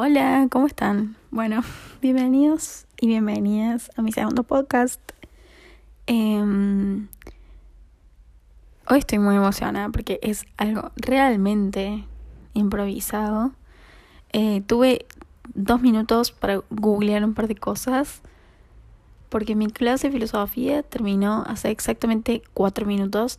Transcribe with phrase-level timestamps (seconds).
[0.00, 1.16] Hola, ¿cómo están?
[1.32, 1.64] Bueno,
[2.00, 5.00] bienvenidos y bienvenidas a mi segundo podcast.
[6.06, 7.08] Em,
[8.88, 12.04] hoy estoy muy emocionada porque es algo realmente
[12.54, 13.50] improvisado.
[14.32, 15.04] Eh, tuve
[15.54, 18.22] dos minutos para googlear un par de cosas
[19.30, 23.36] porque mi clase de filosofía terminó hace exactamente cuatro minutos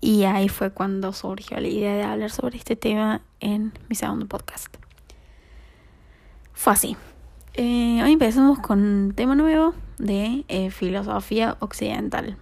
[0.00, 4.24] y ahí fue cuando surgió la idea de hablar sobre este tema en mi segundo
[4.24, 4.83] podcast.
[6.54, 6.96] Fue así.
[7.54, 12.38] Eh, hoy empezamos con un tema nuevo de eh, filosofía occidental.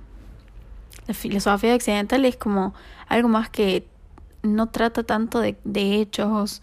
[1.08, 2.74] La filosofía occidental es como
[3.08, 3.88] algo más que
[4.42, 6.62] no trata tanto de, hechos,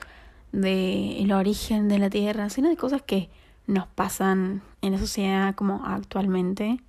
[0.52, 3.30] de el origen de la Tierra, sino de cosas que
[3.68, 6.80] nos pasan en la sociedad como actualmente.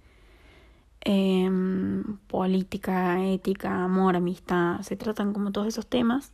[1.01, 6.33] Em, política, ética, amor, amistad, se tratan como todos esos temas.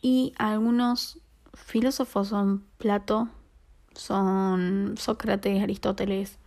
[0.00, 1.20] Y algunos
[1.54, 3.28] filósofos son Plato,
[3.94, 6.38] son Sócrates, Aristóteles,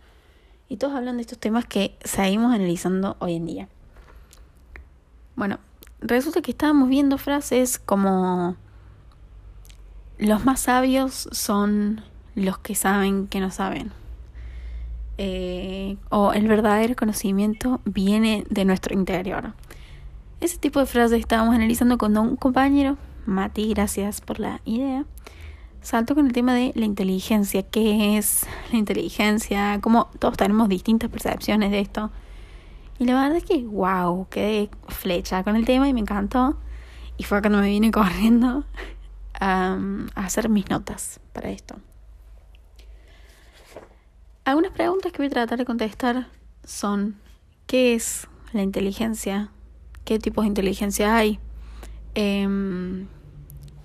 [0.68, 3.68] y todos hablan de estos temas que seguimos analizando hoy en día.
[5.36, 5.58] Bueno,
[6.00, 8.56] resulta que estábamos viendo frases como
[10.18, 12.02] los más sabios son
[12.34, 13.92] los que saben que no saben.
[15.16, 19.52] Eh, o el verdadero conocimiento viene de nuestro interior.
[20.40, 25.04] Ese tipo de frases estábamos analizando con un compañero Mati, gracias por la idea.
[25.80, 27.62] Salto con el tema de la inteligencia.
[27.62, 29.80] ¿Qué es la inteligencia?
[29.80, 32.10] Como todos tenemos distintas percepciones de esto.
[32.98, 36.56] Y la verdad es que, wow, quedé flecha con el tema y me encantó.
[37.16, 38.64] Y fue cuando me vine corriendo
[39.40, 39.78] a,
[40.14, 41.76] a hacer mis notas para esto.
[44.44, 46.28] Algunas preguntas que voy a tratar de contestar
[46.64, 47.16] son,
[47.66, 49.50] ¿qué es la inteligencia?
[50.04, 51.40] ¿Qué tipos de inteligencia hay?
[52.14, 53.06] Eh,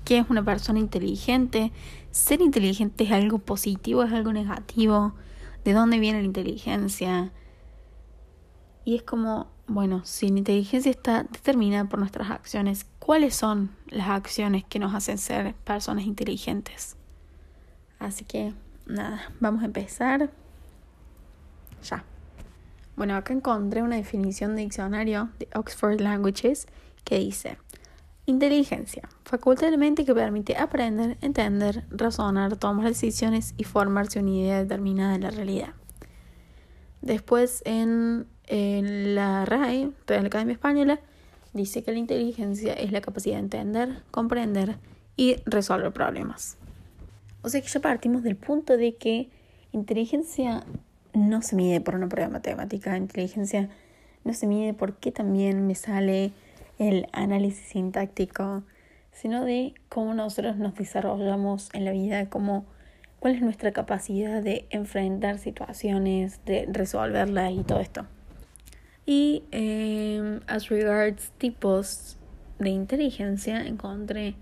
[0.10, 1.72] ¿Qué es una persona inteligente?
[2.10, 5.14] ¿Ser inteligente es algo positivo, es algo negativo?
[5.64, 7.32] ¿De dónde viene la inteligencia?
[8.86, 14.10] Y es como, bueno, si la inteligencia está determinada por nuestras acciones, ¿cuáles son las
[14.10, 16.96] acciones que nos hacen ser personas inteligentes?
[18.00, 18.56] Así que,
[18.88, 20.32] nada, vamos a empezar.
[21.88, 22.04] Ya.
[22.96, 26.68] Bueno, acá encontré una definición de diccionario de Oxford Languages
[27.04, 27.60] que dice,
[28.30, 29.10] Inteligencia.
[29.24, 35.14] Facultad de mente que permite aprender, entender, razonar, tomar decisiones y formarse una idea determinada
[35.14, 35.74] de la realidad.
[37.02, 41.00] Después en, la RAE, Real Academia Española,
[41.54, 44.78] dice que la inteligencia es la capacidad de entender, comprender
[45.18, 46.58] y resolver problemas.
[47.42, 49.32] O sea que ya partimos del punto de que
[49.72, 50.68] inteligencia
[51.16, 53.72] no se mide por una prueba matemática, inteligencia
[54.24, 56.32] no se mide porque también me sale
[56.80, 58.64] el análisis sintáctico,
[59.12, 62.66] sino de cómo nosotros nos desarrollamos en la vida, cómo,
[63.20, 68.08] cuál es nuestra capacidad de enfrentar situaciones, de resolverlas y todo esto.
[69.06, 72.18] Y eh, as regards tipos
[72.60, 74.36] de inteligencia, encontré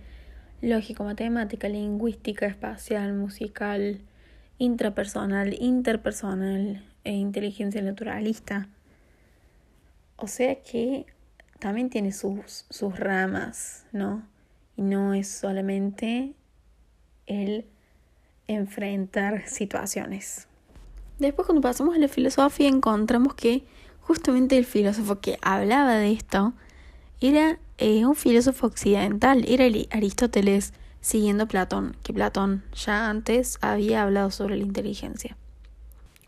[0.61, 4.01] lógico, matemática, lingüística, espacial, musical,
[4.57, 8.67] intrapersonal, interpersonal e inteligencia naturalista.
[10.17, 11.05] O sea que
[11.59, 14.23] también tiene sus, sus ramas, ¿no?
[14.75, 16.33] Y no es solamente
[17.25, 17.65] el
[18.47, 20.47] enfrentar situaciones.
[21.19, 23.63] Después cuando pasamos a la filosofía encontramos que
[24.01, 26.53] justamente el filósofo que hablaba de esto
[27.19, 34.03] era eh, un filósofo occidental, era Aristóteles, siguiendo a Platón, que Platón ya antes había
[34.03, 35.35] hablado sobre la inteligencia.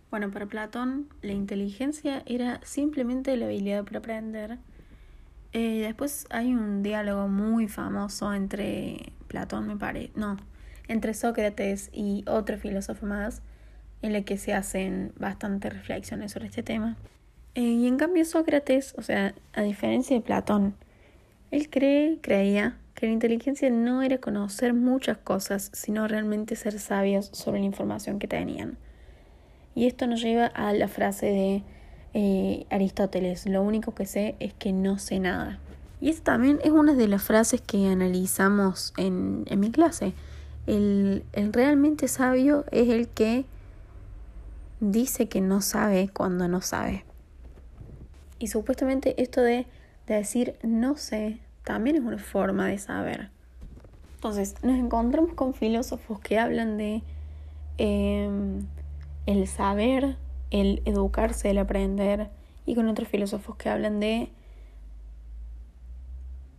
[0.10, 4.58] Bueno, para Platón la inteligencia era simplemente la habilidad para aprender
[5.54, 10.38] eh, después hay un diálogo muy famoso entre Platón, me parece, no,
[10.88, 13.42] entre Sócrates y otro filósofo más,
[14.02, 16.98] en el que se hacen bastantes reflexiones sobre este tema.
[17.56, 20.76] Eh, y en cambio Sócrates, o sea, a diferencia de Platón,
[21.52, 27.30] él cree, creía que la inteligencia no era conocer muchas cosas, sino realmente ser sabios
[27.34, 28.78] sobre la información que tenían.
[29.74, 31.64] Y esto nos lleva a la frase de
[32.14, 35.60] eh, Aristóteles, lo único que sé es que no sé nada.
[36.02, 40.14] Y esta también es una de las frases que analizamos en, en mi clase.
[40.66, 43.46] El, el realmente sabio es el que
[44.80, 47.04] dice que no sabe cuando no sabe.
[48.40, 49.66] Y supuestamente esto de,
[50.08, 53.30] de, decir no sé también es una forma de saber.
[54.16, 57.04] Entonces nos encontramos con filósofos que hablan de
[57.78, 58.30] eh,
[59.26, 60.18] el saber
[60.52, 62.30] el educarse, el aprender,
[62.66, 64.30] y con otros filósofos que hablan de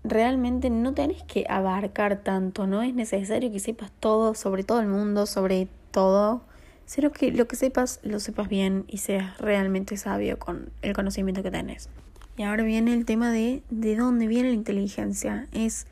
[0.03, 4.89] realmente no tenés que abarcar tanto, no es necesario que sepas todo sobre todo el
[4.89, 6.43] mundo, sobre todo,
[6.87, 11.43] sino que lo que sepas lo sepas bien y seas realmente sabio con el conocimiento
[11.43, 11.89] que tenés.
[12.37, 15.47] Y ahora viene el tema de de dónde viene la inteligencia.
[15.53, 15.87] Es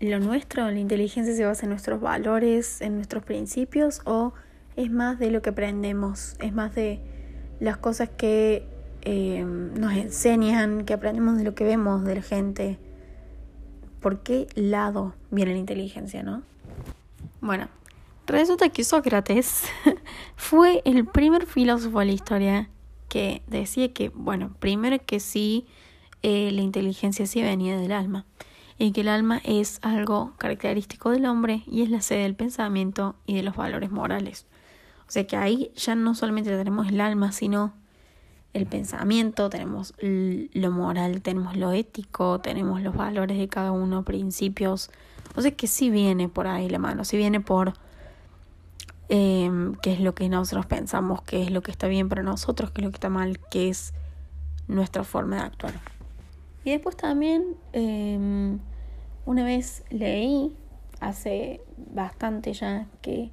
[0.00, 4.32] lo nuestro, la inteligencia se basa en nuestros valores, en nuestros principios o
[4.76, 7.00] es más de lo que aprendemos, es más de
[7.60, 8.68] las cosas que
[9.02, 12.78] eh, nos enseñan, que aprendemos de lo que vemos de la gente.
[14.00, 16.42] ¿Por qué lado viene la inteligencia, no?
[17.40, 17.68] Bueno,
[18.26, 19.64] resulta que Sócrates
[20.36, 22.70] fue el primer filósofo de la historia
[23.08, 25.66] que decía que, bueno, primero que sí,
[26.22, 28.26] eh, la inteligencia sí venía del alma
[28.78, 33.16] y que el alma es algo característico del hombre y es la sede del pensamiento
[33.26, 34.46] y de los valores morales.
[35.08, 37.72] O sea que ahí ya no solamente tenemos el alma, sino
[38.52, 44.90] el pensamiento, tenemos lo moral, tenemos lo ético, tenemos los valores de cada uno, principios.
[45.36, 47.74] O sea que sí viene por ahí la mano, sí viene por
[49.08, 49.50] eh,
[49.82, 52.80] qué es lo que nosotros pensamos, qué es lo que está bien para nosotros, qué
[52.80, 53.92] es lo que está mal, qué es
[54.68, 55.74] nuestra forma de actuar.
[56.64, 58.58] Y después también, em,
[59.24, 60.56] una vez leí,
[60.98, 63.30] hace bastante ya, que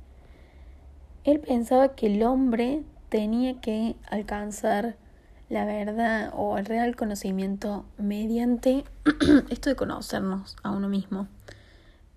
[1.24, 4.96] él pensaba que el hombre tenía que alcanzar
[5.50, 8.84] la verdad o el real conocimiento mediante
[9.50, 11.28] esto de conocernos a uno mismo.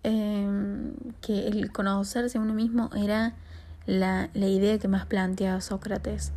[0.02, 3.34] Em, que el conocerse a uno mismo era
[3.86, 6.32] la, idea que más planteaba Sócrates.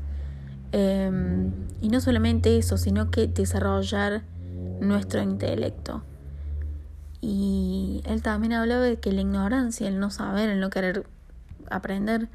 [0.71, 1.51] Em,
[1.81, 4.23] y no solamente eso, sino que desarrollar
[4.81, 6.03] nuestro intelecto.
[7.21, 11.05] Y él también hablaba de que la ignorancia, el no saber, el no querer
[11.69, 12.29] aprender,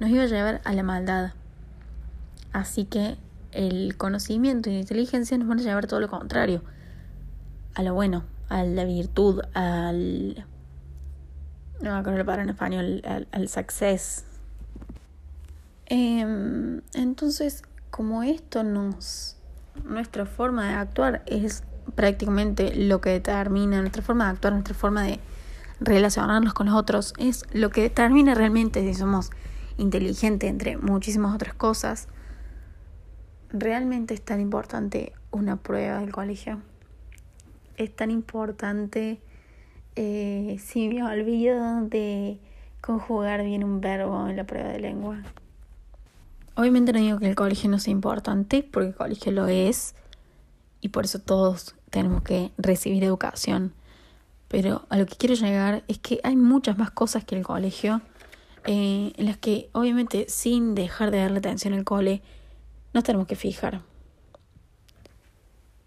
[0.00, 1.32] nos iba a llevar a la maldad.
[2.52, 3.16] Así que
[3.52, 6.62] el conocimiento y la inteligencia nos van a llevar todo lo contrario,
[7.74, 10.46] a lo bueno, a la virtud, al...
[11.80, 14.24] No me acuerdo la en español, al, success.
[15.86, 19.36] Em, entonces, como esto nos...
[19.84, 21.62] Nuestra forma de actuar es
[21.94, 25.20] prácticamente lo que determina nuestra forma de actuar, nuestra forma de
[25.80, 29.30] relacionarnos con los otros, es lo que determina realmente si somos
[29.80, 32.08] inteligentes entre muchísimas otras cosas
[33.52, 36.60] realmente es tan importante una prueba del colegio.
[37.76, 39.20] Es tan importante
[39.96, 42.38] eh, si me olvido de
[42.80, 45.22] conjugar bien un verbo en la prueba de lengua.
[46.54, 49.94] Obviamente no digo que el colegio no sea importante, porque el colegio lo es,
[50.80, 53.72] y por eso todos tenemos que recibir educación.
[54.48, 58.02] Pero a lo que quiero llegar es que hay muchas más cosas que el colegio,
[58.64, 62.22] eh, en las que obviamente sin dejar de darle atención al cole,
[62.92, 63.82] nos tenemos que fijar.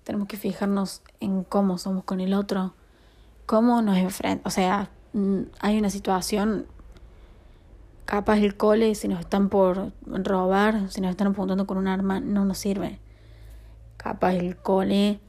[0.04, 2.74] Tenemos que fijarnos en cómo somos con el otro,
[3.46, 4.52] cómo nos enfrentamos.
[4.52, 6.66] O sea, mm, hay una situación,
[8.06, 12.20] capaz el cole, si nos están por robar, si nos están apuntando con un arma,
[12.20, 13.00] no nos sirve.
[13.98, 15.20] Capaz el cole,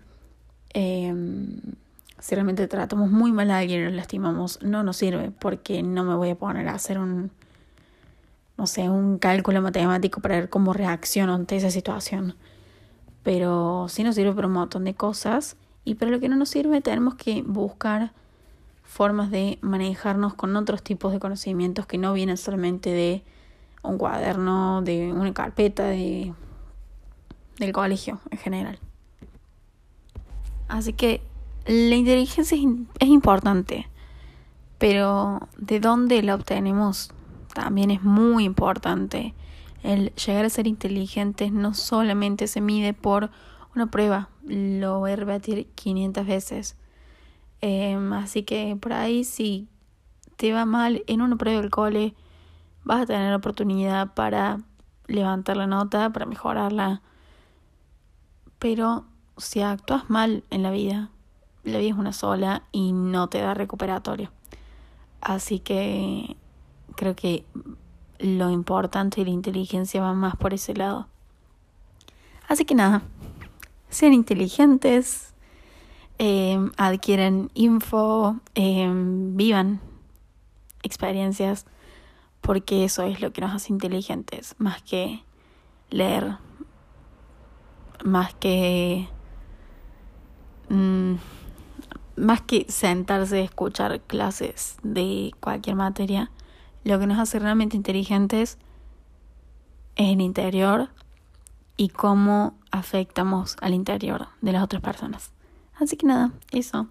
[0.72, 1.14] eh,
[2.24, 6.04] si realmente tratamos muy mal a alguien y nos lastimamos, no nos sirve porque no
[6.04, 7.30] me voy a poner a hacer un
[8.56, 12.34] no sé, un cálculo matemático para ver cómo reacciono ante esa situación.
[13.22, 16.48] Pero sí nos sirve para un montón de cosas y para lo que no nos
[16.48, 18.12] sirve tenemos que buscar
[18.84, 23.22] formas de manejarnos con otros tipos de conocimientos que no vienen solamente de
[23.82, 26.32] un cuaderno, de una carpeta, de,
[27.58, 28.78] del colegio en general.
[30.68, 31.20] Así que
[31.66, 32.56] la inteligencia
[32.98, 33.88] es importante,
[34.78, 37.10] pero ¿de dónde la obtenemos?
[37.54, 39.34] también es muy importante.
[39.82, 43.30] El llegar a ser inteligentes no solamente se mide por
[43.74, 46.76] una prueba, lo voy a repetir 500 veces.
[47.60, 49.68] Em, así que por ahí si
[50.36, 52.14] te va mal en una prueba del cole,
[52.82, 54.58] vas a tener oportunidad para
[55.06, 57.02] levantar la nota, para mejorarla.
[58.58, 59.06] Pero
[59.36, 61.10] si actúas mal en la vida,
[61.64, 64.30] la vida es una sola y no te da recuperatorio.
[65.20, 66.36] Así que
[66.96, 67.44] creo que
[68.18, 71.08] lo importante y la inteligencia van más por ese lado.
[72.48, 73.02] Así que nada,
[73.88, 75.32] sean inteligentes,
[76.18, 79.80] eh, adquieren info, eh, vivan
[80.82, 81.66] experiencias,
[82.40, 85.22] porque eso es lo que nos hace inteligentes, más que
[85.90, 86.36] leer,
[88.04, 89.08] más que...
[90.68, 91.14] Mm,
[92.16, 96.30] más que sentarse a escuchar clases de cualquier materia,
[96.84, 98.58] lo que nos hace realmente inteligentes
[99.96, 100.90] es el interior
[101.76, 105.32] y cómo afectamos al interior de las otras personas.
[105.76, 106.88] Así que nada, eso.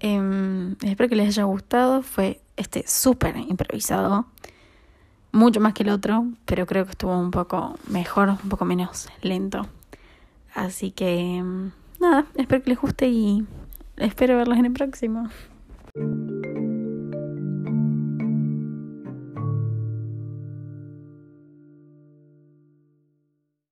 [0.00, 2.02] Em, espero que les haya gustado.
[2.02, 4.26] Fue este súper improvisado.
[5.32, 9.08] Mucho más que el otro, pero creo que estuvo un poco mejor, un poco menos
[9.22, 9.66] lento.
[10.54, 13.44] Así que em, nada, espero que les guste y
[13.96, 15.28] espero verlos en el próximo.